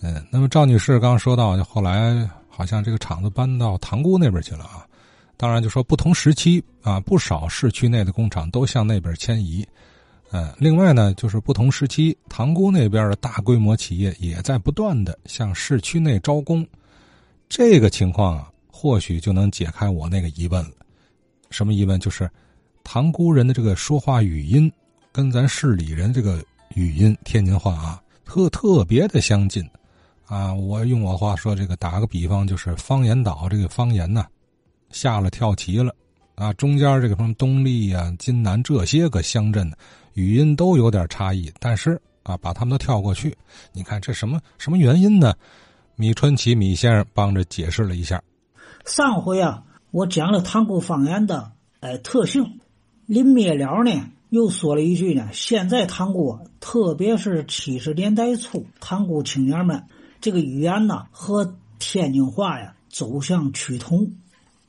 [0.00, 4.86] 嗯，那么赵女士刚刚说到，后来好像这个厂子搬到塘沽那边去了啊。
[5.36, 9.66] 当然，就说不同时期啊，不少市区内的工厂都向那边迁移。
[10.30, 16.66] 嗯，另外呢，就是不同时期，塘沽那边的大规模企业也在不断的向市区内招工。
[17.48, 20.72] 这个情况啊，或许就能解开我那个疑问了。
[21.50, 21.98] 什么疑问？
[21.98, 22.28] 就是
[22.84, 24.70] 塘沽人的这个说话语音，
[25.12, 26.44] 跟咱市里人这个
[26.74, 29.64] 语音天津话啊，特特别的相近。
[30.28, 34.26] 啊，我用我话说，这个打个比方，就是方言岛这个方言呢。
[34.90, 35.94] 下了跳棋了，
[36.34, 39.70] 啊，中间这个什么东丽呀、金南这些个乡镇，
[40.12, 43.34] 语音都有点差异，但是啊，把他们都跳过去，
[43.72, 45.34] 你看这什么什么原因呢？
[45.96, 48.22] 米春奇米先生帮着解释了一下。
[48.84, 52.60] 上回啊，我讲了塘沽方言的呃特性，
[53.06, 59.82] 临灭了呢，又说了一句呢，现在塘沽，特别是七十年代初，塘沽青年们
[60.20, 64.12] 这个语言呢和天津话呀走向趋同。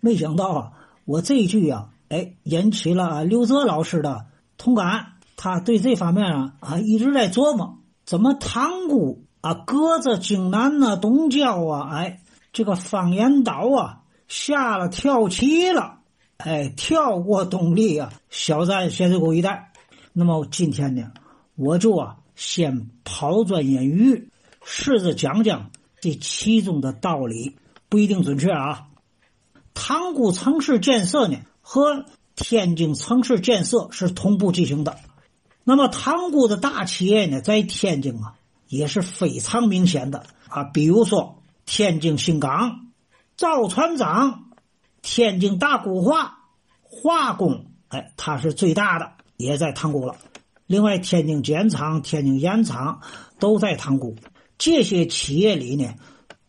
[0.00, 0.72] 没想到啊，
[1.04, 4.26] 我这一句啊，哎，引起了刘泽老师的
[4.58, 5.12] 同感。
[5.38, 12.20] 他对这方面啊啊一直在琢磨，怎么塘沽啊，隔着京南呐、东郊啊，哎，
[12.54, 15.98] 这个方言岛啊，下了跳棋了，
[16.38, 19.72] 哎，跳过东丽啊，小占咸水沟一带。
[20.14, 21.12] 那么今天呢，
[21.54, 24.30] 我就啊先抛砖引玉，
[24.68, 27.56] 试着讲讲这其中的道理，
[27.88, 28.88] 不一定准确啊。
[29.74, 34.98] 塘沽城市建设呢，和天津城市建设是同步进行的。
[35.62, 38.34] 那么，塘沽的大企业呢，在天津啊
[38.66, 40.64] 也是非常明显的啊。
[40.64, 42.88] 比如说，天津新港、
[43.36, 44.50] 造船厂、
[45.00, 46.40] 天津大沽化
[46.82, 50.16] 化工，哎，它是最大的，也在塘沽了。
[50.66, 53.00] 另外，天津碱厂、天津盐厂
[53.38, 54.16] 都在塘沽。
[54.58, 55.94] 这些企业里呢，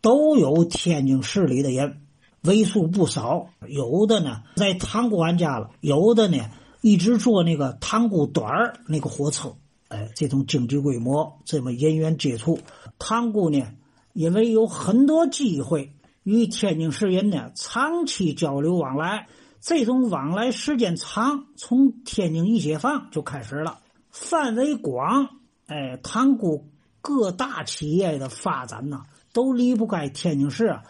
[0.00, 2.02] 都有天津市里的人。
[2.42, 6.38] 为数不少，有的呢在塘沽安家了，有的呢
[6.80, 9.56] 一直坐那个塘沽段儿那个火车。
[9.88, 12.60] 哎，这种经济规模，这么人员接触，
[13.00, 13.64] 塘沽呢，
[14.12, 19.26] 因为有很多机会与天津市人呢长期交流往来，
[19.60, 23.78] 这种往来时间长，从天津一解放就开始了，
[24.10, 25.30] 范围广。
[25.66, 26.68] 哎，塘沽
[27.06, 30.80] 各大企业的发展呢，都离不开天津市。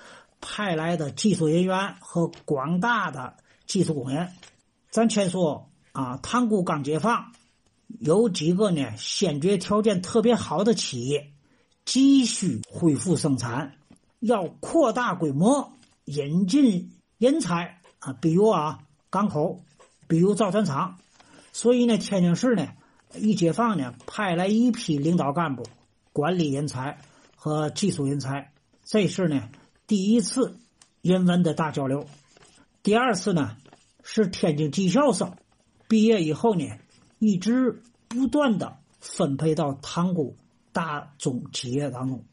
[0.40, 3.34] 派来的技术人员和广大的
[3.66, 4.30] 技术工人，
[4.90, 7.32] 咱先说啊，塘沽刚解放，
[8.00, 8.96] 有几个呢？
[8.96, 11.32] 先决条件特别好的企业，
[11.84, 13.74] 急需恢复生产，
[14.20, 15.70] 要扩大规模，
[16.06, 18.78] 引进人才啊，比如啊
[19.10, 19.60] 港口，
[20.08, 20.96] 比如造船厂。
[21.52, 22.68] 所以呢，天津市呢
[23.14, 25.66] 一解放呢，派来一批领导干部、
[26.16, 26.98] 管理人才
[27.36, 28.50] 和技术人才，
[28.84, 29.50] 这是呢。
[29.86, 30.56] 第一次
[31.02, 32.06] 人文的大交流，
[32.82, 33.54] 第二次呢
[34.02, 35.36] 是天津技校生
[35.88, 36.64] 毕业以后呢，
[37.18, 40.38] 一直不断的分配到塘沽
[40.72, 42.24] 大中企业当中，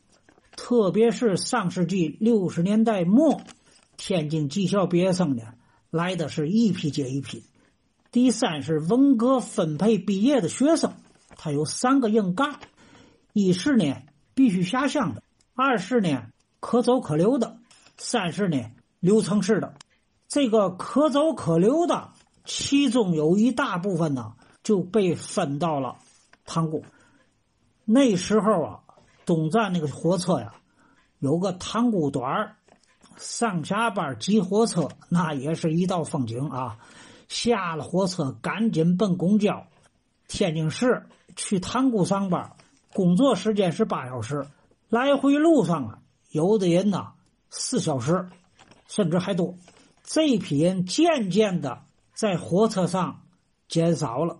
[0.56, 3.42] 特别是上世纪六十年代末，
[3.98, 5.44] 天津技校毕业生呢
[5.90, 7.44] 来的是一批接一批。
[8.14, 10.94] 第三是文革分配毕业的学生，
[11.36, 12.62] 他有三个硬杠：
[13.34, 13.96] 一是呢
[14.34, 15.22] 必须下乡的，
[15.54, 16.24] 二是呢。
[16.66, 17.58] 可走可留的，
[17.98, 18.72] 三是呢
[19.02, 19.74] 留城市的，
[20.30, 22.12] 这个可走可留的，
[22.46, 25.98] 其中有一大部分呢就被分到了
[26.46, 26.86] 塘沽。
[27.84, 28.80] 那时候啊，
[29.26, 30.54] 东站那个火车呀，
[31.20, 32.56] 有个塘沽段儿，
[33.18, 36.78] 上下班挤火车，那也是一道风景啊。
[37.28, 39.68] 下了火车，赶紧奔公交，
[40.30, 42.54] 天津市去塘沽上班，
[42.94, 44.46] 工作时间是八小时，
[44.90, 46.00] 来回路上啊。
[46.30, 47.14] 有的人呢，
[47.50, 48.28] 四小时，
[48.88, 49.56] 甚至还多。
[50.04, 51.84] 这批人渐渐的
[52.14, 53.22] 在火车上
[53.68, 54.40] 减少了，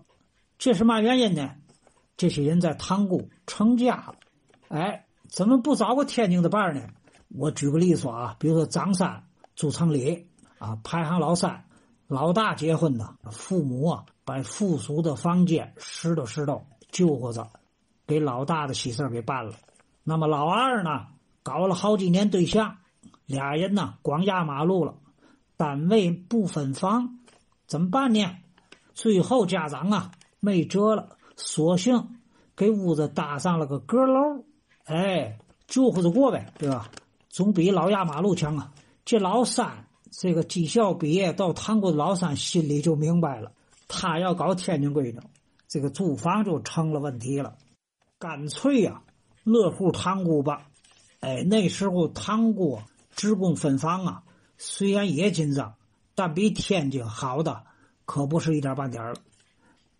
[0.58, 1.52] 这是嘛原因呢？
[2.18, 4.16] 这些人在塘沽成家了。
[4.70, 6.88] 哎，怎么不找个天津的伴呢？
[7.29, 9.23] 我举个例子啊，比如说张三、
[9.55, 10.28] 朱成礼
[10.59, 11.66] 啊，排行老三，
[12.08, 16.61] 老大结婚呢，父母啊把附属的房间拾掇拾掇，
[16.91, 17.50] 救活着，
[18.08, 19.53] 给老大的喜事给办了。
[20.03, 21.08] 那么老二呢？
[21.44, 22.78] 搞了好几年对象，
[23.26, 24.96] 俩人呢光压马路了，
[25.58, 27.20] 单位不分房，
[27.67, 28.26] 怎么办呢？
[28.94, 32.17] 最后家长啊没辙了，索性
[32.55, 34.46] 给屋子搭上了个阁楼，
[34.85, 36.90] 哎，就活着过呗，对吧？
[37.28, 38.72] 总比老压马路强啊！
[39.03, 43.52] 这老三这个技校毕业到唐国的老三心里就明白了，
[43.90, 45.20] 他要搞天津规矩，
[45.67, 47.55] 这个住房就成了问题了，
[48.23, 49.02] 干脆呀，
[49.43, 50.70] 落户塘沽吧。
[51.20, 52.81] 哎，那时候唐国
[53.17, 54.23] 职工分房啊，
[54.58, 55.73] 虽然也紧张，
[56.16, 57.64] 但比天津好的
[58.05, 59.16] 可不是一点半点了。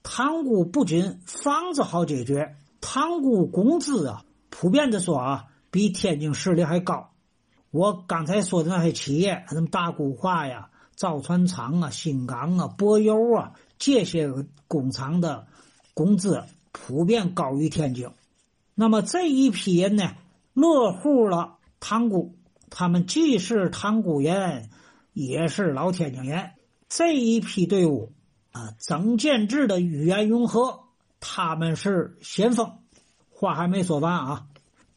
[0.04, 7.10] 塘沽不仅房子好解决，塘沽工资啊，普遍的说啊，比天津市里还高。
[7.72, 14.32] 我刚才说的那些企业，什么大沽化呀、造船厂啊、新港啊、柏油啊，这些
[14.70, 15.46] 工厂的
[15.94, 16.42] 工资
[16.74, 18.10] 普遍高于天津。
[18.76, 20.16] 那么这一批人呢，
[20.54, 22.36] 落户了塘沽，
[22.70, 24.70] 他们既是塘沽人，
[25.14, 26.52] 也是老天津人。
[26.90, 28.12] 这一批队伍
[28.52, 30.82] 啊，曾建制的语言融合，
[31.22, 32.70] 他们是先锋。
[33.30, 34.48] 话还没说完啊，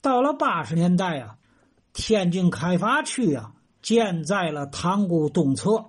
[0.00, 1.36] 到了八十年代啊。
[1.92, 5.86] 天津开发区啊，建在了塘沽东侧，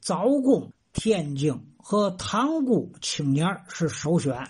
[0.00, 4.48] 招工天津和塘沽青年是首选。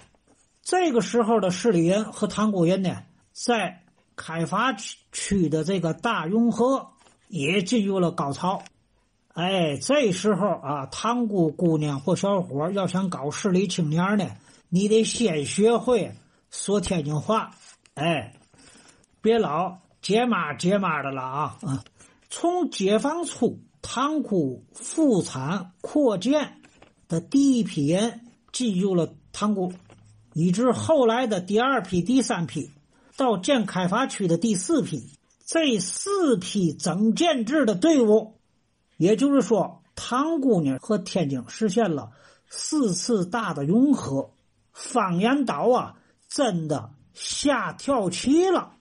[0.63, 3.83] 这个时候的市里人和塘沽人呢，在
[4.17, 4.73] 开发
[5.13, 6.89] 区的这个大融合
[7.29, 8.63] 也进入了高潮。
[9.35, 14.27] 哎，这时候啊，塘沽姑娘或小伙要想搞市里青年呢，
[14.69, 16.13] 你得先学会
[16.51, 17.51] 说天津话。
[17.95, 18.35] 哎，
[19.21, 19.79] 别老。
[20.03, 21.85] 解码解码的了啊啊！
[22.29, 26.61] 从解放初塘沽复产扩建
[27.07, 28.21] 的第一批人
[28.51, 29.73] 进入了塘沽，
[30.35, 32.71] 以至后来的第二批、第三批，
[33.17, 35.11] 到建开发区的第四批，
[35.47, 38.35] 这四批整建制的队伍，
[38.97, 42.11] 也就是说，唐姑娘和天津实现了
[42.49, 44.31] 四次大的融合，
[44.73, 45.97] 方言岛啊
[46.29, 48.77] 真的下跳棋了。